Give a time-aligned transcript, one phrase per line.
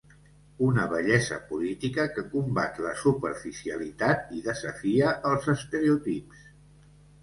[0.67, 6.47] Una bellesa política que combat la superficialitat i desafia els estereotips.